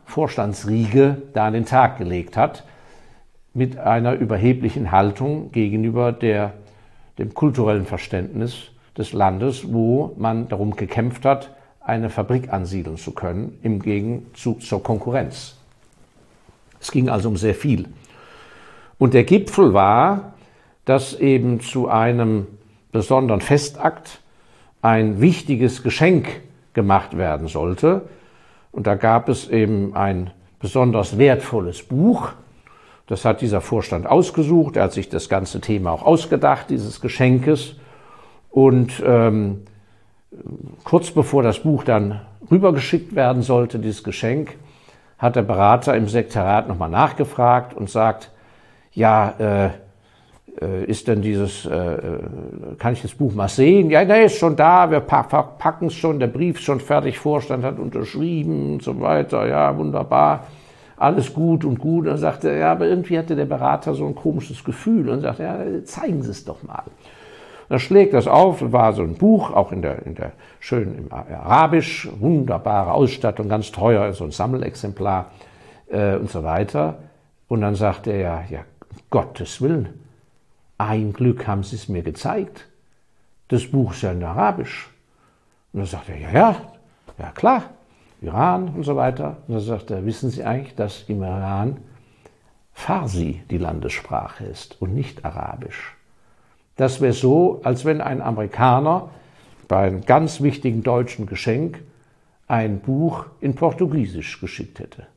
Vorstandsriege 0.05 1.21
da 1.33 1.47
an 1.47 1.53
den 1.53 1.65
Tag 1.65 1.97
gelegt 1.97 2.35
hat, 2.35 2.65
mit 3.53 3.77
einer 3.77 4.13
überheblichen 4.13 4.91
Haltung 4.91 5.51
gegenüber 5.51 6.11
der, 6.11 6.53
dem 7.17 7.33
kulturellen 7.33 7.85
Verständnis 7.85 8.71
des 8.97 9.13
Landes, 9.13 9.71
wo 9.71 10.13
man 10.17 10.47
darum 10.47 10.75
gekämpft 10.75 11.25
hat, 11.25 11.55
eine 11.79 12.09
Fabrik 12.09 12.51
ansiedeln 12.51 12.97
zu 12.97 13.11
können, 13.11 13.57
im 13.61 13.81
Gegenzug 13.81 14.61
zur 14.61 14.81
Konkurrenz. 14.83 15.58
Es 16.81 16.91
ging 16.91 17.09
also 17.09 17.29
um 17.29 17.37
sehr 17.37 17.55
viel. 17.55 17.87
Und 18.97 19.13
der 19.13 19.23
Gipfel 19.23 19.73
war, 19.73 20.33
dass 20.85 21.13
eben 21.13 21.61
zu 21.61 21.87
einem 21.87 22.47
besonderen 22.91 23.41
Festakt 23.41 24.21
ein 24.81 25.21
wichtiges 25.21 25.83
Geschenk 25.83 26.41
gemacht 26.73 27.17
werden 27.17 27.47
sollte, 27.47 28.03
und 28.71 28.87
da 28.87 28.95
gab 28.95 29.29
es 29.29 29.49
eben 29.49 29.95
ein 29.95 30.31
besonders 30.59 31.17
wertvolles 31.17 31.83
Buch. 31.83 32.29
Das 33.07 33.25
hat 33.25 33.41
dieser 33.41 33.61
Vorstand 33.61 34.05
ausgesucht. 34.05 34.77
Er 34.77 34.83
hat 34.83 34.93
sich 34.93 35.09
das 35.09 35.29
ganze 35.29 35.61
Thema 35.61 35.91
auch 35.91 36.03
ausgedacht, 36.03 36.69
dieses 36.69 37.01
Geschenkes. 37.01 37.75
Und 38.51 39.01
ähm, 39.05 39.63
kurz 40.83 41.11
bevor 41.11 41.41
das 41.43 41.59
Buch 41.59 41.83
dann 41.83 42.21
rübergeschickt 42.51 43.15
werden 43.15 43.41
sollte, 43.41 43.79
dieses 43.79 44.03
Geschenk, 44.03 44.57
hat 45.19 45.35
der 45.35 45.43
Berater 45.43 45.95
im 45.95 46.07
Sekretariat 46.07 46.67
nochmal 46.67 46.89
nachgefragt 46.89 47.75
und 47.75 47.89
sagt, 47.89 48.31
ja, 48.93 49.33
äh, 49.37 49.69
äh, 50.61 50.85
ist 50.85 51.07
denn 51.07 51.21
dieses, 51.21 51.65
äh, 51.65 51.75
äh, 51.75 52.19
kann 52.77 52.93
ich 52.93 53.01
das 53.01 53.13
Buch 53.13 53.33
mal 53.33 53.47
sehen? 53.47 53.89
Ja, 53.89 54.03
nee, 54.03 54.25
ist 54.25 54.37
schon 54.37 54.55
da, 54.55 54.89
wir 54.89 55.01
packen 55.01 55.87
es 55.87 55.93
schon, 55.93 56.19
der 56.19 56.27
Brief 56.27 56.57
ist 56.57 56.63
schon 56.63 56.79
fertig, 56.79 57.19
Vorstand 57.19 57.63
hat 57.63 57.79
unterschrieben 57.79 58.73
und 58.73 58.83
so 58.83 58.99
weiter, 58.99 59.47
ja, 59.47 59.77
wunderbar, 59.77 60.47
alles 60.97 61.33
gut 61.33 61.65
und 61.65 61.79
gut. 61.79 62.07
Dann 62.07 62.17
sagte 62.17 62.49
er, 62.49 62.57
ja, 62.57 62.71
aber 62.71 62.87
irgendwie 62.87 63.17
hatte 63.17 63.35
der 63.35 63.45
Berater 63.45 63.93
so 63.93 64.05
ein 64.07 64.15
komisches 64.15 64.63
Gefühl 64.63 65.09
und 65.09 65.21
sagte, 65.21 65.43
ja, 65.43 65.83
zeigen 65.83 66.23
Sie 66.23 66.31
es 66.31 66.45
doch 66.45 66.63
mal. 66.63 66.83
Dann 67.69 67.79
schlägt 67.79 68.15
das 68.15 68.27
auf, 68.27 68.71
war 68.71 68.93
so 68.93 69.03
ein 69.03 69.13
Buch, 69.13 69.51
auch 69.51 69.71
in 69.71 69.83
der, 69.83 70.05
in 70.05 70.15
der 70.15 70.31
schön 70.59 70.97
im 70.97 71.13
Arabisch, 71.13 72.09
wunderbare 72.19 72.91
Ausstattung, 72.91 73.47
ganz 73.47 73.71
teuer, 73.71 74.11
so 74.13 74.23
ein 74.23 74.31
Sammelexemplar 74.31 75.31
äh, 75.87 76.15
und 76.15 76.31
so 76.31 76.43
weiter. 76.43 76.97
Und 77.47 77.61
dann 77.61 77.75
sagt 77.75 78.07
er 78.07 78.17
ja, 78.17 78.43
ja, 78.49 78.59
Gottes 79.11 79.61
Willen, 79.61 79.89
ein 80.79 81.13
Glück 81.13 81.45
haben 81.45 81.63
Sie 81.63 81.75
es 81.75 81.89
mir 81.89 82.01
gezeigt. 82.01 82.67
Das 83.49 83.67
Buch 83.67 83.93
ist 83.93 84.01
ja 84.01 84.11
in 84.11 84.23
Arabisch. 84.23 84.89
Und 85.71 85.81
dann 85.81 85.87
sagt 85.87 86.09
er, 86.09 86.17
ja, 86.17 86.31
ja, 86.31 86.55
ja 87.19 87.31
klar, 87.31 87.63
Iran 88.21 88.69
und 88.69 88.83
so 88.83 88.95
weiter. 88.95 89.37
Und 89.47 89.55
dann 89.55 89.63
sagt 89.63 89.91
er, 89.91 90.05
wissen 90.05 90.31
Sie 90.31 90.43
eigentlich, 90.43 90.75
dass 90.75 91.03
im 91.07 91.21
Iran 91.21 91.77
Farsi 92.73 93.43
die 93.51 93.57
Landessprache 93.59 94.45
ist 94.45 94.81
und 94.81 94.95
nicht 94.95 95.23
Arabisch. 95.23 95.98
Das 96.79 97.01
wäre 97.01 97.11
so, 97.11 97.59
als 97.65 97.83
wenn 97.83 97.99
ein 97.99 98.21
Amerikaner 98.21 99.09
bei 99.67 99.79
einem 99.79 100.05
ganz 100.05 100.39
wichtigen 100.39 100.81
deutschen 100.81 101.25
Geschenk 101.25 101.83
ein 102.47 102.79
Buch 102.79 103.25
in 103.41 103.53
Portugiesisch 103.53 104.39
geschickt 104.39 104.79
hätte. 104.79 105.07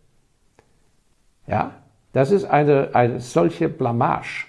Ja, 1.47 1.77
das 2.13 2.33
ist 2.33 2.47
eine, 2.47 2.97
eine 2.97 3.21
solche 3.21 3.69
Blamage 3.69 4.47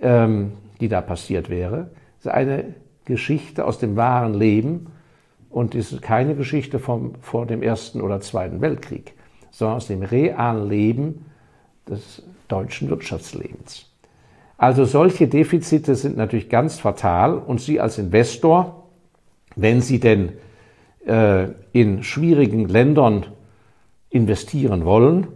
ähm, 0.00 0.52
die 0.80 0.88
da 0.88 1.02
passiert 1.02 1.50
wäre. 1.50 1.90
Es 2.18 2.24
ist 2.24 2.32
eine 2.32 2.74
Geschichte 3.04 3.66
aus 3.66 3.78
dem 3.78 3.96
wahren 3.96 4.32
Leben 4.32 4.86
und 5.50 5.74
ist 5.74 6.00
keine 6.00 6.34
Geschichte 6.34 6.78
vom, 6.78 7.16
vor 7.20 7.44
dem 7.44 7.62
Ersten 7.62 8.00
oder 8.00 8.22
Zweiten 8.22 8.62
Weltkrieg, 8.62 9.12
sondern 9.50 9.76
aus 9.76 9.88
dem 9.88 10.00
realen 10.00 10.70
Leben 10.70 11.26
des 11.86 12.22
deutschen 12.48 12.88
Wirtschaftslebens. 12.88 13.89
Also 14.60 14.84
solche 14.84 15.26
Defizite 15.26 15.94
sind 15.94 16.18
natürlich 16.18 16.50
ganz 16.50 16.78
fatal 16.78 17.38
und 17.38 17.62
Sie 17.62 17.80
als 17.80 17.96
Investor, 17.96 18.88
wenn 19.56 19.80
Sie 19.80 20.00
denn 20.00 20.32
äh, 21.06 21.46
in 21.72 22.02
schwierigen 22.02 22.68
Ländern 22.68 23.24
investieren 24.10 24.84
wollen, 24.84 25.28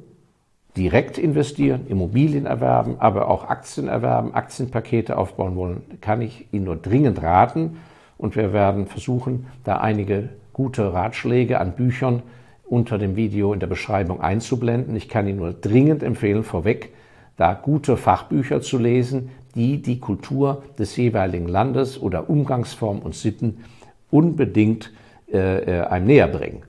direkt 0.76 1.16
investieren, 1.16 1.86
Immobilien 1.88 2.44
erwerben, 2.44 2.96
aber 2.98 3.28
auch 3.28 3.48
Aktien 3.48 3.88
erwerben, 3.88 4.34
Aktienpakete 4.34 5.16
aufbauen 5.16 5.56
wollen, 5.56 5.80
kann 6.02 6.20
ich 6.20 6.52
Ihnen 6.52 6.66
nur 6.66 6.76
dringend 6.76 7.22
raten. 7.22 7.78
Und 8.18 8.36
wir 8.36 8.52
werden 8.52 8.88
versuchen, 8.88 9.46
da 9.64 9.78
einige 9.78 10.28
gute 10.52 10.92
Ratschläge 10.92 11.60
an 11.60 11.72
Büchern 11.72 12.22
unter 12.66 12.98
dem 12.98 13.16
Video 13.16 13.54
in 13.54 13.60
der 13.60 13.68
Beschreibung 13.68 14.20
einzublenden. 14.20 14.94
Ich 14.96 15.08
kann 15.08 15.26
Ihnen 15.26 15.38
nur 15.38 15.54
dringend 15.54 16.02
empfehlen, 16.02 16.44
vorweg, 16.44 16.92
da 17.36 17.54
gute 17.54 17.96
Fachbücher 17.96 18.60
zu 18.60 18.78
lesen, 18.78 19.30
die 19.54 19.82
die 19.82 20.00
Kultur 20.00 20.62
des 20.78 20.96
jeweiligen 20.96 21.48
Landes 21.48 22.00
oder 22.00 22.28
Umgangsformen 22.28 23.02
und 23.02 23.14
Sitten 23.14 23.64
unbedingt 24.10 24.92
äh, 25.32 25.80
äh 25.80 25.80
einem 25.86 26.06
näher 26.06 26.28
bringen. 26.28 26.62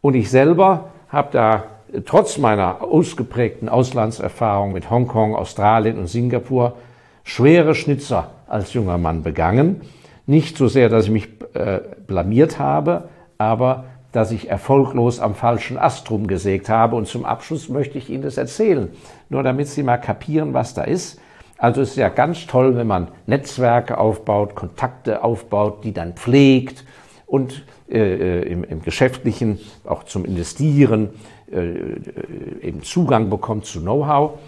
Und 0.00 0.14
ich 0.14 0.30
selber 0.30 0.90
habe 1.08 1.28
da 1.32 1.64
trotz 2.04 2.38
meiner 2.38 2.82
ausgeprägten 2.82 3.68
Auslandserfahrung 3.68 4.72
mit 4.72 4.90
Hongkong, 4.90 5.34
Australien 5.34 5.98
und 5.98 6.06
Singapur 6.06 6.76
schwere 7.24 7.74
Schnitzer 7.74 8.30
als 8.46 8.72
junger 8.72 8.98
Mann 8.98 9.22
begangen. 9.22 9.82
Nicht 10.26 10.56
so 10.56 10.68
sehr, 10.68 10.88
dass 10.88 11.06
ich 11.06 11.10
mich 11.10 11.28
äh, 11.54 11.80
blamiert 12.06 12.58
habe, 12.58 13.08
aber 13.38 13.84
dass 14.12 14.30
ich 14.30 14.48
erfolglos 14.48 15.20
am 15.20 15.34
falschen 15.34 15.78
Ast 15.78 16.10
rumgesägt 16.10 16.68
habe. 16.68 16.96
Und 16.96 17.06
zum 17.06 17.24
Abschluss 17.24 17.68
möchte 17.68 17.98
ich 17.98 18.08
Ihnen 18.08 18.22
das 18.22 18.36
erzählen, 18.36 18.88
nur 19.28 19.42
damit 19.42 19.68
Sie 19.68 19.82
mal 19.82 19.98
kapieren, 19.98 20.54
was 20.54 20.74
da 20.74 20.84
ist. 20.84 21.20
Also 21.58 21.82
es 21.82 21.90
ist 21.90 21.96
ja 21.96 22.08
ganz 22.08 22.46
toll, 22.46 22.76
wenn 22.76 22.86
man 22.86 23.08
Netzwerke 23.26 23.98
aufbaut, 23.98 24.54
Kontakte 24.54 25.24
aufbaut, 25.24 25.84
die 25.84 25.92
dann 25.92 26.14
pflegt 26.14 26.84
und 27.26 27.64
äh, 27.90 27.98
äh 27.98 28.42
im, 28.42 28.64
im 28.64 28.82
Geschäftlichen 28.82 29.58
auch 29.84 30.04
zum 30.04 30.24
Investieren 30.24 31.10
äh, 31.50 32.66
eben 32.66 32.82
Zugang 32.82 33.28
bekommt 33.28 33.66
zu 33.66 33.80
Know-how 33.80 34.38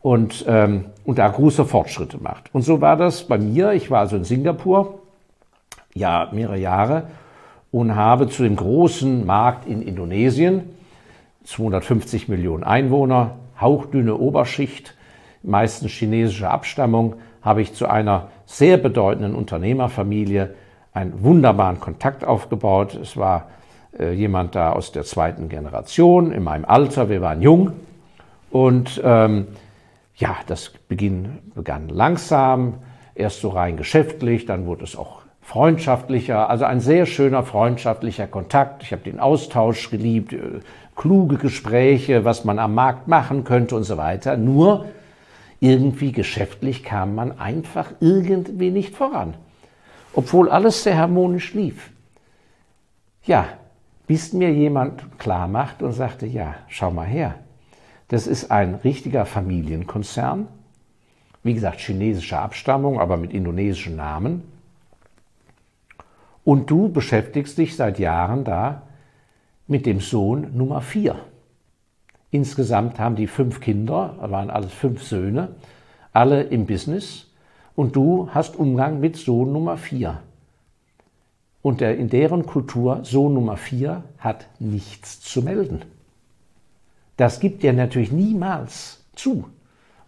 und, 0.00 0.44
ähm, 0.48 0.86
und 1.04 1.18
da 1.18 1.28
große 1.28 1.64
Fortschritte 1.64 2.18
macht. 2.18 2.54
Und 2.54 2.62
so 2.62 2.80
war 2.80 2.96
das 2.96 3.24
bei 3.24 3.38
mir. 3.38 3.72
Ich 3.72 3.90
war 3.90 4.00
also 4.00 4.16
in 4.16 4.24
Singapur, 4.24 5.00
ja, 5.94 6.28
mehrere 6.32 6.58
Jahre 6.58 7.04
und 7.74 7.96
habe 7.96 8.28
zu 8.28 8.44
dem 8.44 8.54
großen 8.54 9.26
Markt 9.26 9.66
in 9.66 9.82
Indonesien, 9.82 10.62
250 11.42 12.28
Millionen 12.28 12.62
Einwohner, 12.62 13.32
hauchdünne 13.60 14.16
Oberschicht, 14.16 14.94
meistens 15.42 15.90
chinesischer 15.90 16.52
Abstammung, 16.52 17.16
habe 17.42 17.62
ich 17.62 17.74
zu 17.74 17.88
einer 17.88 18.28
sehr 18.46 18.76
bedeutenden 18.76 19.34
Unternehmerfamilie 19.34 20.54
einen 20.92 21.24
wunderbaren 21.24 21.80
Kontakt 21.80 22.24
aufgebaut. 22.24 22.94
Es 22.94 23.16
war 23.16 23.48
äh, 23.98 24.12
jemand 24.12 24.54
da 24.54 24.70
aus 24.70 24.92
der 24.92 25.02
zweiten 25.02 25.48
Generation, 25.48 26.30
in 26.30 26.44
meinem 26.44 26.66
Alter, 26.66 27.08
wir 27.08 27.22
waren 27.22 27.42
jung. 27.42 27.72
Und 28.52 29.02
ähm, 29.04 29.48
ja, 30.14 30.36
das 30.46 30.70
Beginn 30.86 31.40
begann 31.56 31.88
langsam, 31.88 32.74
erst 33.16 33.40
so 33.40 33.48
rein 33.48 33.76
geschäftlich, 33.76 34.46
dann 34.46 34.64
wurde 34.64 34.84
es 34.84 34.94
auch 34.94 35.23
freundschaftlicher, 35.44 36.48
also 36.48 36.64
ein 36.64 36.80
sehr 36.80 37.06
schöner 37.06 37.44
freundschaftlicher 37.44 38.26
Kontakt. 38.26 38.82
Ich 38.82 38.92
habe 38.92 39.02
den 39.02 39.20
Austausch 39.20 39.90
geliebt, 39.90 40.32
äh, 40.32 40.60
kluge 40.96 41.36
Gespräche, 41.36 42.24
was 42.24 42.44
man 42.44 42.58
am 42.58 42.74
Markt 42.74 43.08
machen 43.08 43.44
könnte 43.44 43.76
und 43.76 43.84
so 43.84 43.96
weiter. 43.96 44.36
Nur 44.36 44.86
irgendwie 45.60 46.12
geschäftlich 46.12 46.82
kam 46.82 47.14
man 47.14 47.38
einfach 47.38 47.92
irgendwie 48.00 48.70
nicht 48.70 48.94
voran, 48.96 49.34
obwohl 50.14 50.50
alles 50.50 50.82
sehr 50.82 50.96
harmonisch 50.98 51.54
lief. 51.54 51.90
Ja, 53.24 53.46
bis 54.06 54.32
mir 54.32 54.50
jemand 54.50 55.18
klar 55.18 55.46
macht 55.46 55.82
und 55.82 55.92
sagte, 55.92 56.26
ja, 56.26 56.54
schau 56.68 56.90
mal 56.90 57.06
her, 57.06 57.36
das 58.08 58.26
ist 58.26 58.50
ein 58.50 58.74
richtiger 58.76 59.24
Familienkonzern, 59.26 60.48
wie 61.42 61.54
gesagt, 61.54 61.80
chinesischer 61.80 62.40
Abstammung, 62.40 62.98
aber 62.98 63.16
mit 63.16 63.32
indonesischen 63.32 63.96
Namen. 63.96 64.53
Und 66.44 66.70
du 66.70 66.88
beschäftigst 66.88 67.56
dich 67.58 67.74
seit 67.74 67.98
Jahren 67.98 68.44
da 68.44 68.82
mit 69.66 69.86
dem 69.86 70.00
Sohn 70.00 70.56
Nummer 70.56 70.82
vier. 70.82 71.16
Insgesamt 72.30 72.98
haben 72.98 73.16
die 73.16 73.26
fünf 73.26 73.60
Kinder, 73.60 74.16
waren 74.20 74.50
alles 74.50 74.72
fünf 74.72 75.02
Söhne, 75.02 75.54
alle 76.12 76.42
im 76.42 76.66
Business. 76.66 77.30
Und 77.76 77.96
du 77.96 78.28
hast 78.30 78.56
Umgang 78.56 79.00
mit 79.00 79.16
Sohn 79.16 79.52
Nummer 79.52 79.76
vier. 79.76 80.20
Und 81.62 81.80
der, 81.80 81.96
in 81.96 82.10
deren 82.10 82.44
Kultur 82.44 83.00
Sohn 83.04 83.32
Nummer 83.34 83.56
vier 83.56 84.04
hat 84.18 84.46
nichts 84.58 85.20
zu 85.22 85.42
melden. 85.42 85.82
Das 87.16 87.40
gibt 87.40 87.64
er 87.64 87.72
natürlich 87.72 88.12
niemals 88.12 89.02
zu, 89.14 89.48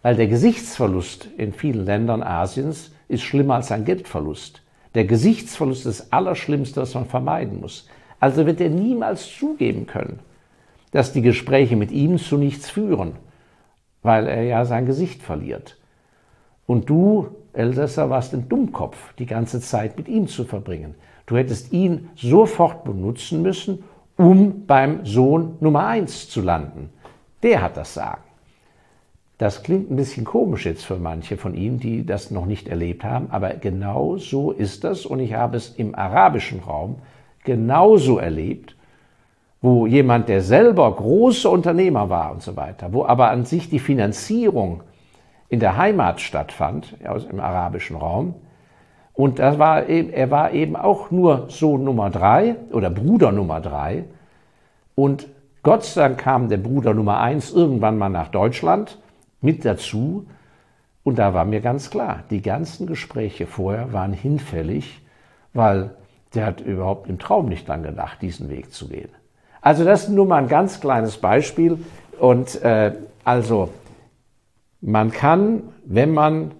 weil 0.02 0.16
der 0.16 0.26
Gesichtsverlust 0.26 1.28
in 1.38 1.52
vielen 1.52 1.86
Ländern 1.86 2.22
Asiens 2.22 2.90
ist 3.08 3.22
schlimmer 3.22 3.54
als 3.54 3.72
ein 3.72 3.84
Geldverlust. 3.84 4.62
Der 4.96 5.04
Gesichtsverlust 5.04 5.84
ist 5.84 6.00
das 6.00 6.10
Allerschlimmste, 6.10 6.80
was 6.80 6.94
man 6.94 7.04
vermeiden 7.04 7.60
muss. 7.60 7.86
Also 8.18 8.46
wird 8.46 8.62
er 8.62 8.70
niemals 8.70 9.30
zugeben 9.30 9.86
können, 9.86 10.20
dass 10.90 11.12
die 11.12 11.20
Gespräche 11.20 11.76
mit 11.76 11.92
ihm 11.92 12.16
zu 12.16 12.38
nichts 12.38 12.70
führen, 12.70 13.12
weil 14.02 14.26
er 14.26 14.44
ja 14.44 14.64
sein 14.64 14.86
Gesicht 14.86 15.20
verliert. 15.20 15.76
Und 16.66 16.88
du, 16.88 17.28
Elsässer, 17.52 18.08
warst 18.08 18.32
ein 18.32 18.48
Dummkopf, 18.48 19.12
die 19.18 19.26
ganze 19.26 19.60
Zeit 19.60 19.98
mit 19.98 20.08
ihm 20.08 20.28
zu 20.28 20.44
verbringen. 20.44 20.94
Du 21.26 21.36
hättest 21.36 21.74
ihn 21.74 22.08
sofort 22.16 22.84
benutzen 22.84 23.42
müssen, 23.42 23.84
um 24.16 24.64
beim 24.64 25.04
Sohn 25.04 25.58
Nummer 25.60 25.88
eins 25.88 26.30
zu 26.30 26.40
landen. 26.40 26.88
Der 27.42 27.60
hat 27.60 27.76
das 27.76 27.92
Sagen. 27.92 28.22
Das 29.38 29.62
klingt 29.62 29.90
ein 29.90 29.96
bisschen 29.96 30.24
komisch 30.24 30.64
jetzt 30.64 30.84
für 30.84 30.96
manche 30.96 31.36
von 31.36 31.54
Ihnen, 31.54 31.78
die 31.78 32.06
das 32.06 32.30
noch 32.30 32.46
nicht 32.46 32.68
erlebt 32.68 33.04
haben, 33.04 33.28
aber 33.30 33.50
genau 33.50 34.16
so 34.16 34.50
ist 34.50 34.84
das 34.84 35.04
und 35.04 35.20
ich 35.20 35.34
habe 35.34 35.56
es 35.56 35.74
im 35.76 35.94
arabischen 35.94 36.60
Raum 36.60 36.96
genauso 37.44 38.18
erlebt, 38.18 38.76
wo 39.60 39.86
jemand, 39.86 40.28
der 40.28 40.42
selber 40.42 40.90
großer 40.94 41.50
Unternehmer 41.50 42.08
war 42.08 42.32
und 42.32 42.42
so 42.42 42.56
weiter, 42.56 42.92
wo 42.92 43.04
aber 43.04 43.30
an 43.30 43.44
sich 43.44 43.68
die 43.68 43.78
Finanzierung 43.78 44.82
in 45.48 45.60
der 45.60 45.76
Heimat 45.76 46.20
stattfand, 46.20 46.94
im 47.30 47.40
arabischen 47.40 47.96
Raum, 47.96 48.34
und 49.16 49.38
das 49.38 49.58
war 49.58 49.88
eben, 49.88 50.12
er 50.12 50.30
war 50.30 50.52
eben 50.52 50.76
auch 50.76 51.10
nur 51.10 51.46
Sohn 51.48 51.84
Nummer 51.84 52.10
drei 52.10 52.56
oder 52.70 52.90
Bruder 52.90 53.32
Nummer 53.32 53.62
drei. 53.62 54.04
Und 54.94 55.26
Gott 55.62 55.84
sei 55.84 56.02
Dank 56.02 56.18
kam 56.18 56.50
der 56.50 56.58
Bruder 56.58 56.92
Nummer 56.92 57.18
eins 57.18 57.50
irgendwann 57.50 57.96
mal 57.96 58.10
nach 58.10 58.28
Deutschland 58.28 58.98
mit 59.40 59.64
dazu. 59.64 60.26
Und 61.02 61.18
da 61.18 61.34
war 61.34 61.44
mir 61.44 61.60
ganz 61.60 61.90
klar, 61.90 62.24
die 62.30 62.42
ganzen 62.42 62.86
Gespräche 62.86 63.46
vorher 63.46 63.92
waren 63.92 64.12
hinfällig, 64.12 65.00
weil 65.52 65.94
der 66.34 66.46
hat 66.46 66.60
überhaupt 66.60 67.08
im 67.08 67.18
Traum 67.18 67.48
nicht 67.48 67.68
dran 67.68 67.82
gedacht, 67.82 68.20
diesen 68.22 68.50
Weg 68.50 68.72
zu 68.72 68.88
gehen. 68.88 69.10
Also 69.60 69.84
das 69.84 70.04
ist 70.04 70.08
nur 70.10 70.26
mal 70.26 70.42
ein 70.42 70.48
ganz 70.48 70.80
kleines 70.80 71.18
Beispiel. 71.18 71.78
Und 72.18 72.60
äh, 72.62 72.92
also 73.24 73.70
man 74.80 75.10
kann, 75.10 75.62
wenn 75.84 76.12
man 76.12 76.52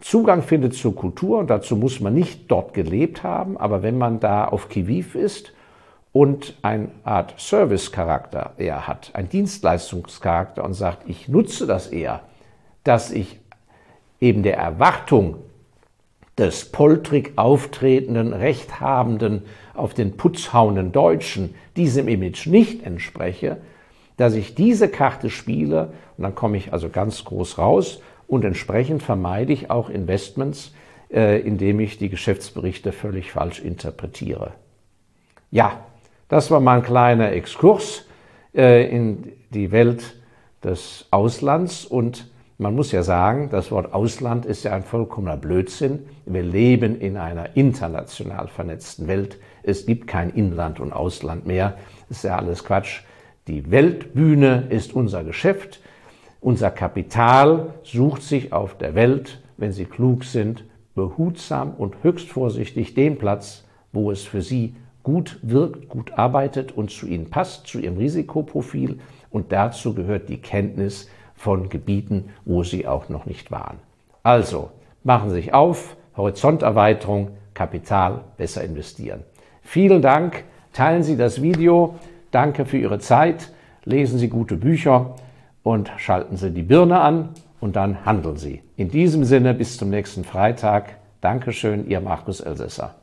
Zugang 0.00 0.42
findet 0.42 0.74
zur 0.74 0.94
Kultur, 0.94 1.38
und 1.38 1.50
dazu 1.50 1.76
muss 1.76 2.00
man 2.00 2.14
nicht 2.14 2.50
dort 2.50 2.72
gelebt 2.72 3.22
haben, 3.22 3.58
aber 3.58 3.82
wenn 3.82 3.98
man 3.98 4.18
da 4.18 4.46
auf 4.46 4.70
Kiviv 4.70 5.14
ist 5.14 5.52
und 6.12 6.54
eine 6.62 6.88
Art 7.04 7.38
Service-Charakter 7.38 8.54
eher 8.58 8.86
hat, 8.86 9.10
ein 9.14 9.28
Dienstleistungscharakter 9.28 10.64
und 10.64 10.74
sagt, 10.74 11.08
ich 11.08 11.28
nutze 11.28 11.66
das 11.66 11.86
eher, 11.86 12.22
dass 12.84 13.10
ich 13.10 13.38
eben 14.20 14.42
der 14.42 14.56
Erwartung 14.56 15.36
des 16.36 16.72
poltrig 16.72 17.32
auftretenden, 17.36 18.32
rechthabenden, 18.32 19.42
auf 19.74 19.94
den 19.94 20.16
Putz 20.16 20.52
hauenden 20.52 20.92
Deutschen 20.92 21.54
diesem 21.76 22.08
Image 22.08 22.46
nicht 22.46 22.84
entspreche, 22.84 23.58
dass 24.16 24.34
ich 24.34 24.54
diese 24.54 24.88
Karte 24.88 25.30
spiele 25.30 25.92
und 26.16 26.24
dann 26.24 26.34
komme 26.34 26.56
ich 26.56 26.72
also 26.72 26.88
ganz 26.88 27.24
groß 27.24 27.58
raus 27.58 28.02
und 28.26 28.44
entsprechend 28.44 29.02
vermeide 29.02 29.52
ich 29.52 29.70
auch 29.70 29.88
Investments, 29.88 30.72
äh, 31.10 31.40
indem 31.40 31.80
ich 31.80 31.98
die 31.98 32.08
Geschäftsberichte 32.08 32.92
völlig 32.92 33.32
falsch 33.32 33.60
interpretiere. 33.60 34.52
Ja, 35.50 35.84
das 36.30 36.50
war 36.50 36.60
mal 36.60 36.78
ein 36.78 36.82
kleiner 36.82 37.32
Exkurs 37.32 38.06
äh, 38.54 38.88
in 38.88 39.32
die 39.50 39.72
Welt 39.72 40.16
des 40.64 41.06
Auslands 41.10 41.84
und 41.84 42.30
man 42.56 42.74
muss 42.74 42.92
ja 42.92 43.02
sagen, 43.02 43.48
das 43.50 43.70
Wort 43.70 43.94
Ausland 43.94 44.44
ist 44.44 44.64
ja 44.64 44.72
ein 44.72 44.82
vollkommener 44.82 45.38
Blödsinn. 45.38 46.00
Wir 46.26 46.42
leben 46.42 47.00
in 47.00 47.16
einer 47.16 47.56
international 47.56 48.48
vernetzten 48.48 49.08
Welt. 49.08 49.38
Es 49.62 49.86
gibt 49.86 50.06
kein 50.06 50.30
Inland 50.30 50.78
und 50.78 50.92
Ausland 50.92 51.46
mehr. 51.46 51.78
Das 52.08 52.18
ist 52.18 52.24
ja 52.24 52.36
alles 52.36 52.62
Quatsch. 52.62 53.00
Die 53.48 53.70
Weltbühne 53.70 54.66
ist 54.68 54.92
unser 54.92 55.24
Geschäft. 55.24 55.80
Unser 56.40 56.70
Kapital 56.70 57.74
sucht 57.82 58.22
sich 58.22 58.52
auf 58.52 58.76
der 58.76 58.94
Welt, 58.94 59.40
wenn 59.56 59.72
sie 59.72 59.86
klug 59.86 60.24
sind, 60.24 60.64
behutsam 60.94 61.72
und 61.72 61.96
höchst 62.02 62.28
vorsichtig 62.28 62.94
den 62.94 63.16
Platz, 63.16 63.64
wo 63.90 64.10
es 64.10 64.24
für 64.24 64.42
sie 64.42 64.74
gut 65.02 65.38
wirkt, 65.42 65.88
gut 65.88 66.12
arbeitet 66.18 66.72
und 66.72 66.90
zu 66.90 67.06
ihnen 67.06 67.30
passt, 67.30 67.66
zu 67.66 67.78
ihrem 67.78 67.96
Risikoprofil. 67.96 68.98
Und 69.30 69.52
dazu 69.52 69.94
gehört 69.94 70.28
die 70.28 70.40
Kenntnis 70.40 71.08
von 71.34 71.68
Gebieten, 71.68 72.30
wo 72.44 72.64
sie 72.64 72.86
auch 72.86 73.08
noch 73.08 73.26
nicht 73.26 73.50
waren. 73.50 73.78
Also, 74.22 74.70
machen 75.02 75.30
Sie 75.30 75.36
sich 75.36 75.54
auf, 75.54 75.96
Horizonterweiterung, 76.16 77.30
Kapital 77.54 78.20
besser 78.36 78.62
investieren. 78.62 79.24
Vielen 79.62 80.02
Dank, 80.02 80.44
teilen 80.72 81.02
Sie 81.02 81.16
das 81.16 81.40
Video, 81.42 81.94
danke 82.30 82.66
für 82.66 82.78
Ihre 82.78 82.98
Zeit, 82.98 83.52
lesen 83.84 84.18
Sie 84.18 84.28
gute 84.28 84.56
Bücher 84.56 85.14
und 85.62 85.90
schalten 85.96 86.36
Sie 86.36 86.50
die 86.50 86.62
Birne 86.62 87.00
an 87.00 87.30
und 87.60 87.76
dann 87.76 88.04
handeln 88.04 88.36
Sie. 88.36 88.62
In 88.76 88.90
diesem 88.90 89.24
Sinne 89.24 89.54
bis 89.54 89.76
zum 89.76 89.90
nächsten 89.90 90.24
Freitag. 90.24 90.96
Dankeschön, 91.20 91.88
Ihr 91.88 92.00
Markus 92.00 92.40
Elsässer. 92.40 92.99